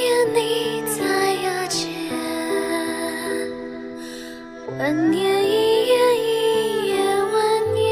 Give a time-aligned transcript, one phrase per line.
[0.00, 1.04] 念你在
[1.34, 1.92] 眼前，
[4.78, 6.94] 万年一夜，一夜
[7.34, 7.84] 万年。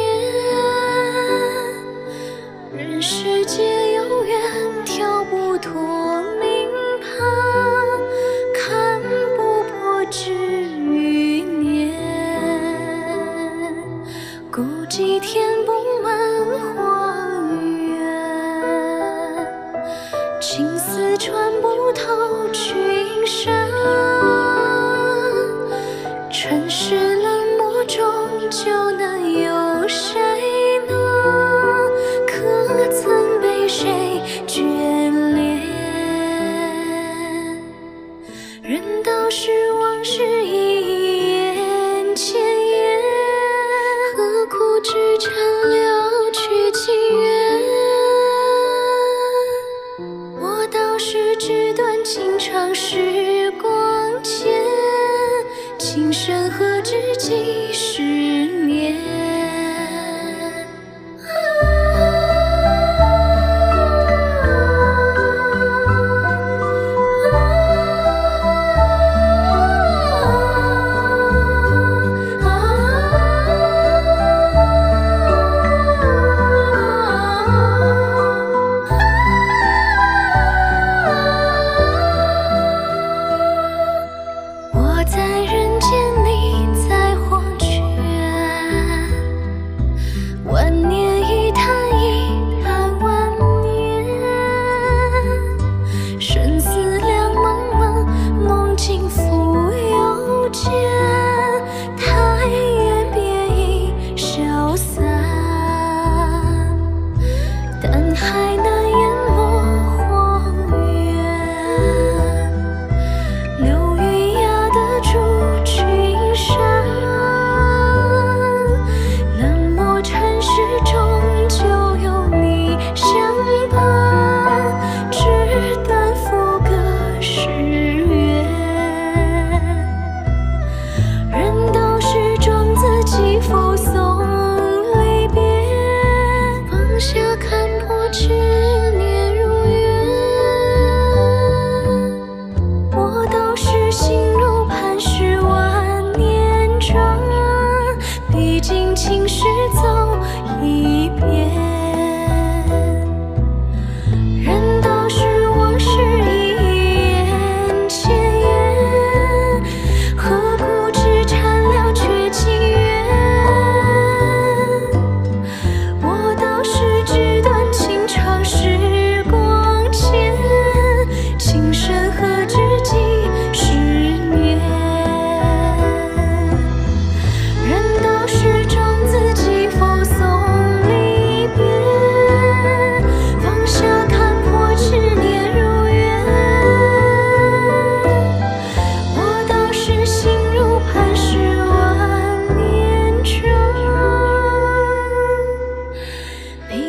[2.74, 4.40] 人世间有缘，
[4.86, 6.70] 跳不脱命
[7.02, 7.08] 盘，
[8.54, 9.02] 看
[9.36, 11.94] 不破执与念。
[14.50, 16.08] 孤寂填不，满
[16.74, 17.52] 荒
[17.86, 18.00] 原。
[20.40, 21.57] 情丝穿。
[22.52, 22.87] 去。
[56.18, 58.27] 山河知己是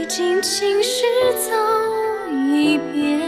[0.10, 1.52] 尽情诗，走
[2.32, 3.19] 一遍。